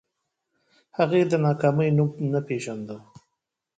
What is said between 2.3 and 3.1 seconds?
نه پېژانده